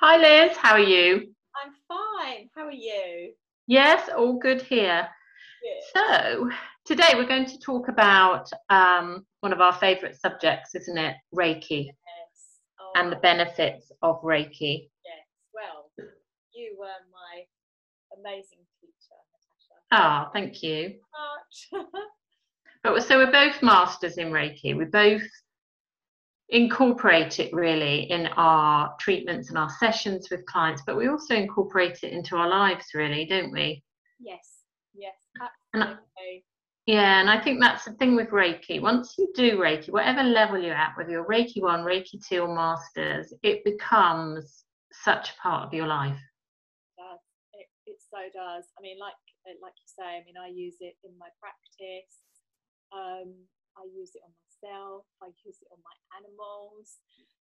[0.00, 1.34] Hi Liz, how are you?
[1.56, 2.48] I'm fine.
[2.54, 3.32] How are you?
[3.66, 5.08] Yes, all good here.
[5.60, 6.00] Good.
[6.00, 6.50] So,
[6.84, 11.16] today we're going to talk about um, one of our favourite subjects, isn't it?
[11.34, 11.94] Reiki Yes.
[12.80, 14.88] Oh, and the benefits of Reiki.
[15.04, 15.26] yes.
[15.52, 15.90] Well,
[16.54, 17.42] you were my
[18.18, 19.80] amazing teacher, Natasha.
[19.90, 20.94] Ah, thank you.
[21.72, 21.82] Much.
[22.84, 24.76] But so we're both masters in Reiki.
[24.76, 25.22] We both
[26.50, 31.98] incorporate it really in our treatments and our sessions with clients, but we also incorporate
[32.02, 33.82] it into our lives, really, don't we?
[34.18, 34.54] yes.
[34.94, 35.14] Yes.
[35.74, 35.98] And I-
[36.86, 38.80] Yeah, and I think that's the thing with Reiki.
[38.80, 42.54] Once you do Reiki, whatever level you're at, whether you're Reiki 1, Reiki 2, or
[42.54, 46.18] Masters, it becomes such a part of your life.
[46.96, 47.20] does.
[47.52, 48.64] It, it so does.
[48.78, 49.14] I mean, like
[49.62, 52.20] like you say, I mean, I use it in my practice.
[52.92, 53.34] Um,
[53.76, 55.04] I use it on myself.
[55.22, 56.98] I use it on my animals.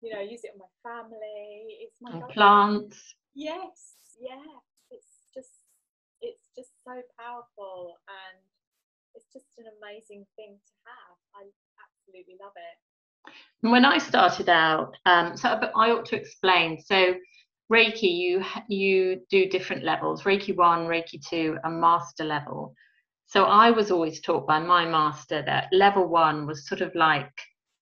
[0.00, 1.78] You know, I use it on my family.
[1.80, 3.14] It's my plants.
[3.34, 4.42] Yes, yeah.
[4.90, 5.50] It's just
[6.20, 8.38] it's just so powerful and
[9.14, 11.16] it's just an amazing thing to have.
[11.34, 11.42] I
[11.80, 13.68] absolutely love it.
[13.68, 16.80] When I started out, um, so I ought to explain.
[16.80, 17.14] So
[17.72, 22.74] Reiki, you you do different levels: Reiki one, Reiki two, and Master level.
[23.32, 27.32] So I was always taught by my master that level one was sort of like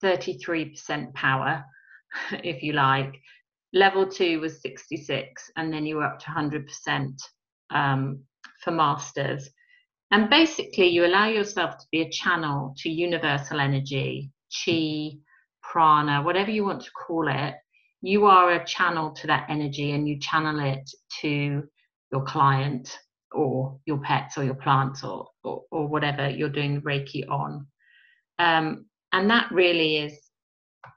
[0.01, 1.65] 33% power,
[2.45, 3.21] if you like.
[3.73, 7.17] Level two was 66, and then you were up to 100%
[7.71, 8.23] um,
[8.63, 9.51] for masters.
[10.13, 14.31] And basically, you allow yourself to be a channel to universal energy,
[14.65, 15.19] chi,
[15.65, 17.57] prana, whatever you want to call it.
[18.03, 20.89] You are a channel to that energy and you channel it
[21.23, 21.65] to
[22.13, 22.97] your client
[23.33, 27.67] or your pets or your plants or, or, or whatever you're doing Reiki on.
[28.39, 30.19] Um, and that really is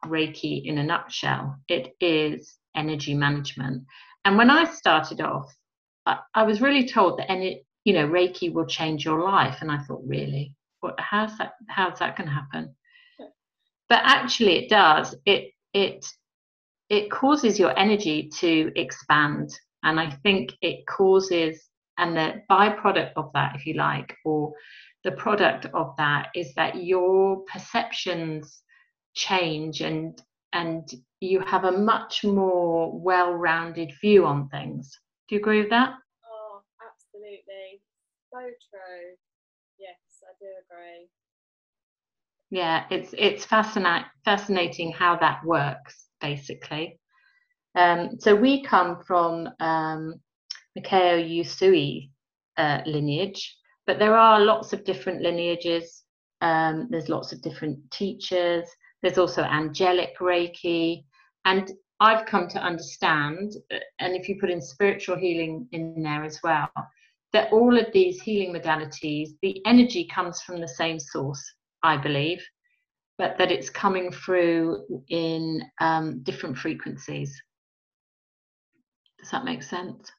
[0.06, 1.58] Reiki in a nutshell.
[1.68, 3.84] It is energy management.
[4.26, 5.54] And when I started off,
[6.06, 9.58] I, I was really told that any, you know, Reiki will change your life.
[9.62, 10.56] And I thought, really?
[10.80, 12.76] What how's that how's that gonna happen?
[13.88, 15.16] But actually it does.
[15.26, 16.06] It it
[16.90, 19.50] it causes your energy to expand.
[19.84, 24.54] And I think it causes and the byproduct of that, if you like, or
[25.04, 28.62] the product of that is that your perceptions
[29.16, 30.22] change and
[30.54, 30.88] and
[31.20, 35.00] you have a much more well-rounded view on things.
[35.28, 35.94] Do you agree with that?
[36.30, 37.82] Oh, absolutely.
[38.32, 39.16] So true.
[39.80, 41.10] Yes, I do agree.
[42.52, 47.00] Yeah, it's it's fascinating fascinating how that works basically.
[47.76, 50.22] Um, so we come from um,
[50.78, 52.10] Mikao Usui
[52.58, 56.04] uh, lineage, but there are lots of different lineages.
[56.42, 58.68] Um, there's lots of different teachers.
[59.02, 61.04] There's also angelic Reiki,
[61.46, 66.24] and I've come to understand, uh, and if you put in spiritual healing in there
[66.24, 66.70] as well,
[67.34, 71.44] that all of these healing modalities, the energy comes from the same source,
[71.82, 72.46] I believe,
[73.18, 77.42] but that it's coming through in um, different frequencies.
[79.20, 80.12] Does that make sense?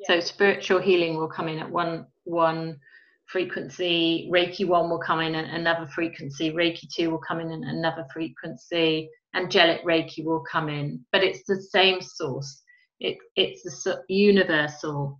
[0.00, 0.22] Definitely.
[0.22, 2.78] So spiritual healing will come in at one one
[3.26, 7.74] frequency, Reiki one will come in at another frequency, Reiki two will come in at
[7.74, 12.62] another frequency, angelic Reiki will come in, but it's the same source.
[13.00, 15.18] It it's the universal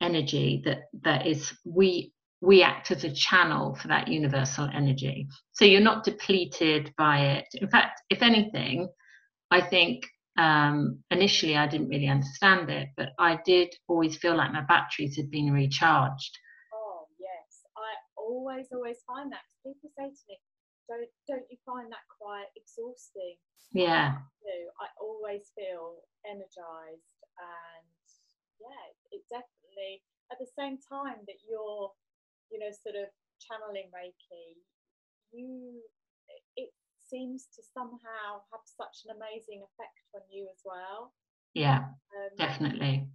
[0.00, 5.26] energy that that is we we act as a channel for that universal energy.
[5.52, 7.46] So you're not depleted by it.
[7.54, 8.88] In fact, if anything,
[9.50, 10.06] I think
[10.36, 15.16] um, initially I didn't really understand it, but I did always feel like my batteries
[15.16, 16.38] had been recharged.
[16.72, 19.44] Oh yes, I always always find that.
[19.64, 20.38] People say to me,
[20.88, 23.36] "Don't don't you find that quite exhausting?"
[23.72, 24.18] Yeah.
[24.80, 27.86] I always feel energized and
[28.60, 31.92] yeah, it definitely at the same time that you're,
[32.50, 33.08] you know, sort of
[33.40, 34.60] channeling Reiki,
[35.32, 35.82] you
[37.08, 41.14] seems to somehow have such an amazing effect on you as well.
[41.54, 43.08] yeah, Um, definitely.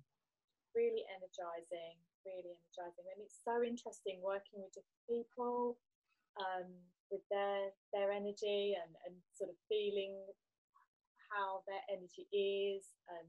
[0.75, 5.77] really energizing, really energizing, and it's so interesting working with different people,
[6.39, 6.67] um,
[7.11, 10.15] with their their energy and and sort of feeling
[11.31, 13.27] how their energy is, and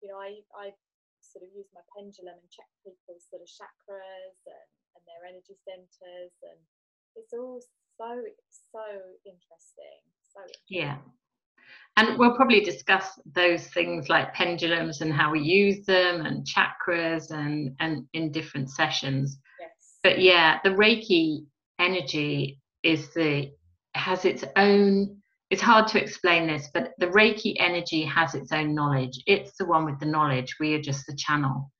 [0.00, 0.72] you know, I I
[1.20, 5.56] sort of use my pendulum and check people's sort of chakras and and their energy
[5.64, 6.60] centers, and
[7.16, 7.60] it's all
[7.98, 8.22] so
[8.72, 8.80] so
[9.24, 10.98] interesting, so Yeah.
[11.96, 17.32] And we'll probably discuss those things like pendulums and how we use them and chakras
[17.32, 19.40] and, and in different sessions.
[19.60, 21.44] yes, But yeah, the Reiki
[21.80, 23.50] energy is the
[23.94, 25.18] has its own
[25.50, 29.18] it's hard to explain this, but the Reiki energy has its own knowledge.
[29.26, 30.54] It's the one with the knowledge.
[30.60, 31.72] We are just the channel.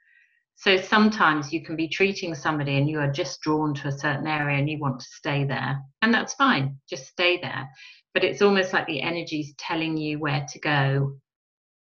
[0.61, 4.27] So sometimes you can be treating somebody and you are just drawn to a certain
[4.27, 5.81] area and you want to stay there.
[6.03, 7.69] And that's fine, just stay there.
[8.13, 11.17] But it's almost like the energy's telling you where to go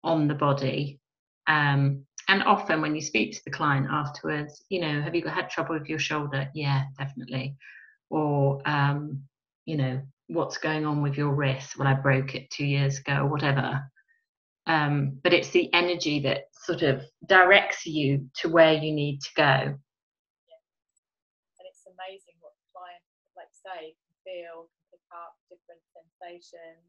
[0.05, 1.01] on the body.
[1.49, 5.51] Um, and often when you speak to the client afterwards, you know, have you had
[5.51, 6.49] trouble with your shoulder?
[6.55, 7.57] Yeah, definitely.
[8.11, 9.25] Or, um,
[9.65, 11.77] you know, what's going on with your wrist?
[11.77, 13.91] Well, I broke it two years ago, or whatever.
[14.69, 19.31] Um, but it's the energy that sort of directs you to where you need to
[19.35, 19.43] go.
[19.43, 20.63] Yeah.
[21.59, 23.03] And it's amazing what the client,
[23.35, 26.85] like say, can feel, pick up different sensations.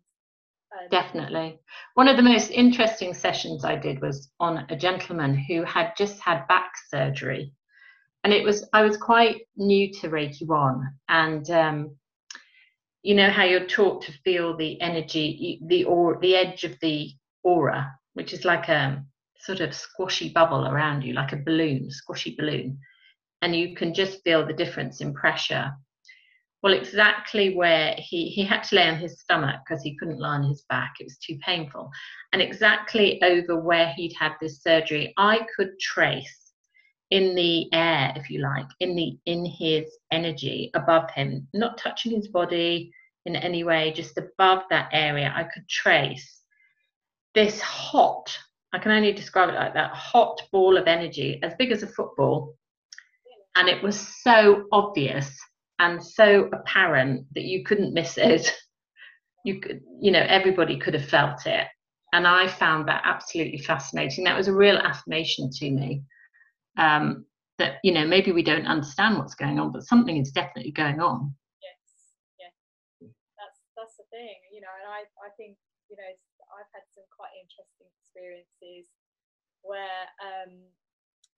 [0.91, 1.59] Definitely.
[1.95, 6.19] One of the most interesting sessions I did was on a gentleman who had just
[6.19, 7.53] had back surgery.
[8.23, 10.93] And it was, I was quite new to Reiki 1.
[11.07, 11.97] And um,
[13.01, 17.11] you know how you're taught to feel the energy, the or the edge of the
[17.43, 19.03] aura, which is like a
[19.37, 22.79] sort of squashy bubble around you, like a balloon, squashy balloon,
[23.41, 25.71] and you can just feel the difference in pressure.
[26.61, 30.35] Well, exactly where he he had to lay on his stomach because he couldn't lie
[30.35, 31.89] on his back; it was too painful,
[32.33, 36.51] and exactly over where he'd had this surgery, I could trace
[37.11, 42.11] in the air, if you like, in the in his energy above him, not touching
[42.13, 42.91] his body
[43.25, 46.38] in any way, just above that area, I could trace
[47.39, 48.37] this hot,
[48.73, 51.87] I can only describe it like that, hot ball of energy, as big as a
[51.87, 52.55] football.
[53.55, 55.37] And it was so obvious
[55.79, 58.53] and so apparent that you couldn't miss it.
[59.45, 61.65] You could, you know, everybody could have felt it.
[62.11, 64.25] And I found that absolutely fascinating.
[64.25, 66.03] That was a real affirmation to me.
[66.77, 67.25] Um,
[67.57, 70.99] that you know maybe we don't understand what's going on but something is definitely going
[70.99, 71.77] on yes
[72.39, 73.07] yeah
[73.37, 75.57] that's that's the thing you know and i i think
[75.91, 76.11] you know
[76.55, 78.89] i've had some quite interesting experiences
[79.61, 80.53] where um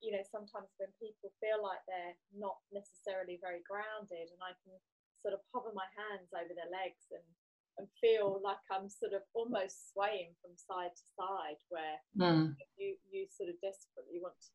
[0.02, 4.74] you know sometimes when people feel like they're not necessarily very grounded and i can
[5.22, 7.26] sort of hover my hands over their legs and
[7.80, 12.52] and feel like i'm sort of almost swaying from side to side where mm.
[12.76, 14.52] you you sort of desperately want to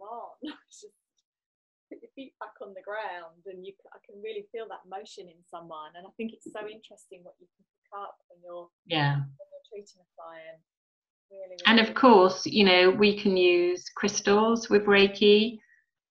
[0.00, 0.32] come on,
[0.70, 0.94] just
[1.90, 5.26] put your feet back on the ground, and you I can really feel that motion
[5.26, 5.90] in someone.
[5.98, 9.48] And I think it's so interesting what you can pick up when you're yeah when
[9.50, 10.62] you're treating a client.
[11.30, 15.58] Really, really and of course, you know, we can use crystals with Reiki.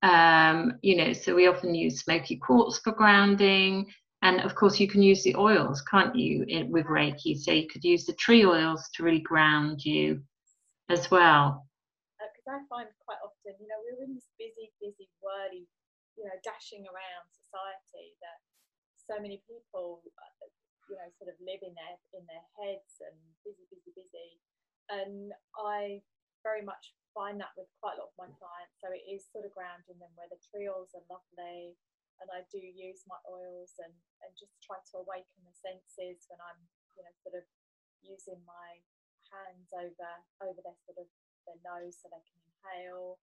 [0.01, 3.87] Um, you know, so we often use smoky quartz for grounding.
[4.21, 7.37] And of course, you can use the oils, can't you, with Reiki?
[7.37, 10.21] So you could use the tree oils to really ground you
[10.89, 11.68] as well.
[12.49, 15.69] I find quite often you know, we're in this busy, busy, wordy,
[16.17, 18.39] you know, dashing around society that
[18.97, 20.05] so many people,
[20.89, 24.31] you know, sort of live in their in their heads and busy, busy, busy.
[24.89, 26.01] And I
[26.41, 28.77] very much find that with quite a lot of my clients.
[28.81, 31.77] So it is sort of grounding them where the tree oils are lovely.
[32.19, 36.41] And I do use my oils and, and just try to awaken the senses when
[36.43, 36.59] I'm,
[36.99, 37.47] you know, sort of
[38.03, 38.83] using my
[39.31, 40.11] hands over
[40.43, 41.07] over their sort of
[41.45, 43.19] their nose so they can inhale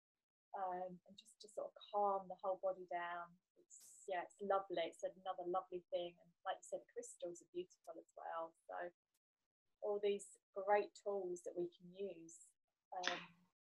[0.56, 3.28] um, and just to sort of calm the whole body down.
[3.60, 4.86] It's yeah, it's lovely.
[4.86, 8.54] It's another lovely thing, and like you said, crystals are beautiful as well.
[8.64, 8.76] So
[9.82, 12.46] all these great tools that we can use.
[12.96, 13.18] Um,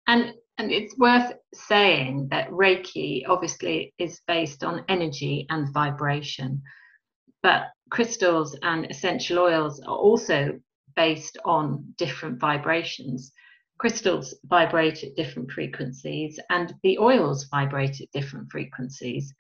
[0.07, 6.63] and and it's worth saying that Reiki obviously is based on energy and vibration,
[7.43, 10.61] but crystals and essential oils are also
[10.95, 13.33] based on different vibrations
[13.85, 19.35] crystals vibrate at different frequencies and the oils vibrate at different frequencies.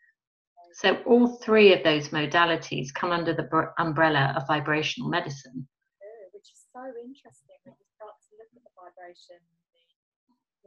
[0.75, 3.49] So all three of those modalities come under the
[3.79, 5.67] umbrella of vibrational medicine.
[6.03, 9.41] Oh, which is so interesting when you start to look at the vibration.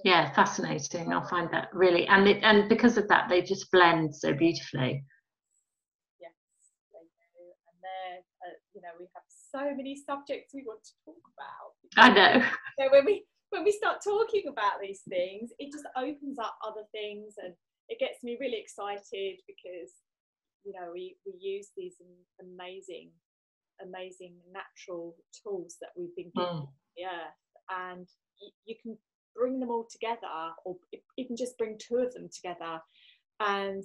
[0.04, 1.14] yeah, fascinating.
[1.14, 5.06] I find that really, and it, and because of that, they just blend so beautifully.
[6.20, 6.34] Yes,
[6.92, 7.06] they
[7.38, 11.22] do, and then uh, you know we have so many subjects we want to talk
[11.38, 11.78] about.
[11.96, 12.44] I know.
[12.80, 16.84] So when we when we start talking about these things, it just opens up other
[16.92, 17.54] things and
[17.90, 19.92] it gets me really excited because,
[20.64, 21.96] you know, we, we use these
[22.42, 23.12] amazing,
[23.82, 26.70] amazing natural tools that we've been given mm.
[26.98, 28.08] the earth and
[28.42, 28.98] you, you can
[29.36, 30.28] bring them all together
[30.66, 30.76] or
[31.18, 32.82] even just bring two of them together
[33.40, 33.84] and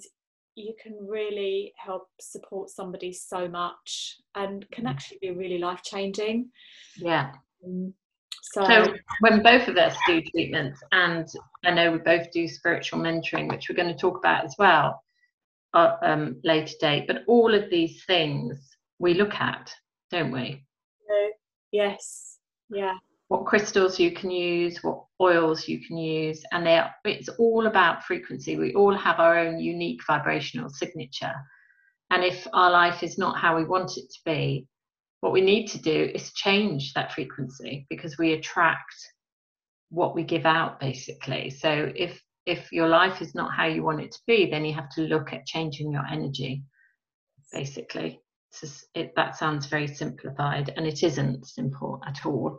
[0.54, 4.90] you can really help support somebody so much and can mm.
[4.90, 6.50] actually be really life changing.
[6.96, 7.30] Yeah.
[7.64, 7.94] Um,
[8.42, 11.28] so, so, when both of us do treatments, and
[11.64, 15.00] I know we both do spiritual mentoring, which we're going to talk about as well
[15.74, 18.58] uh, um, later date, but all of these things
[18.98, 19.72] we look at,
[20.10, 20.64] don't we?
[21.70, 22.38] Yes.
[22.68, 22.94] Yeah.
[23.28, 27.66] What crystals you can use, what oils you can use, and they are, it's all
[27.66, 28.56] about frequency.
[28.56, 31.32] We all have our own unique vibrational signature.
[32.10, 34.66] And if our life is not how we want it to be,
[35.22, 38.94] what we need to do is change that frequency because we attract
[39.88, 41.48] what we give out basically.
[41.48, 44.74] So if if your life is not how you want it to be, then you
[44.74, 46.64] have to look at changing your energy
[47.52, 48.20] basically.
[48.60, 52.58] Just, it, that sounds very simplified, and it isn't simple at all.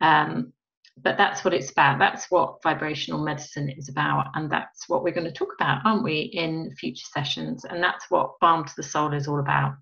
[0.00, 0.54] Um,
[0.96, 1.98] but that's what it's about.
[1.98, 6.04] That's what vibrational medicine is about, and that's what we're going to talk about, aren't
[6.04, 7.64] we, in future sessions?
[7.66, 9.74] And that's what Balm to the Soul is all about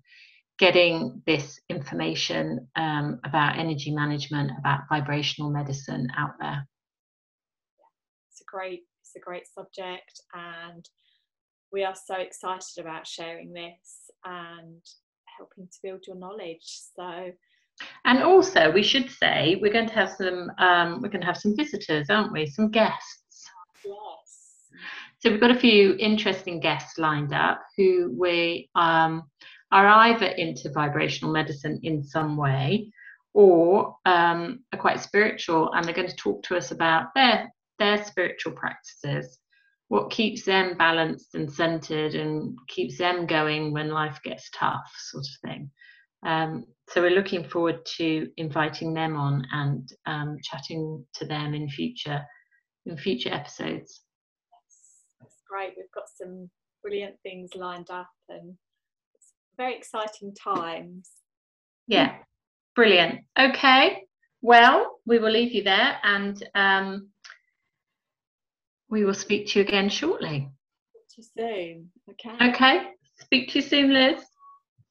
[0.61, 6.67] getting this information um, about energy management, about vibrational medicine out there.
[8.29, 10.87] It's a great, it's a great subject, and
[11.73, 14.83] we are so excited about sharing this and
[15.35, 16.77] helping to build your knowledge.
[16.95, 17.31] So,
[18.05, 21.37] and also we should say we're going to have some um, we're going to have
[21.37, 22.45] some visitors, aren't we?
[22.45, 23.49] Some guests.
[23.83, 24.67] Yes.
[25.17, 29.23] So we've got a few interesting guests lined up who we um,
[29.71, 32.91] are either into vibrational medicine in some way
[33.33, 38.03] or um, are quite spiritual and they're going to talk to us about their their
[38.03, 39.39] spiritual practices
[39.91, 45.25] what keeps them balanced and centered and keeps them going when life gets tough, sort
[45.25, 45.69] of thing.
[46.25, 51.67] Um, so we're looking forward to inviting them on and um, chatting to them in
[51.67, 52.21] future
[52.85, 54.03] in future episodes.
[55.19, 55.73] that's great.
[55.75, 56.49] We've got some
[56.81, 58.55] brilliant things lined up and
[59.61, 61.09] very exciting times.
[61.87, 62.15] Yeah,
[62.75, 63.25] brilliant.
[63.39, 64.03] Okay,
[64.41, 67.09] well, we will leave you there and um,
[68.89, 70.49] we will speak to you again shortly.
[70.89, 71.91] Speak to you soon.
[72.09, 72.49] Okay.
[72.49, 72.87] Okay.
[73.19, 74.19] Speak to you soon, Liz.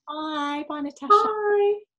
[0.06, 0.64] Bye.
[0.68, 1.08] Bye, Natasha.
[1.08, 1.89] Bye.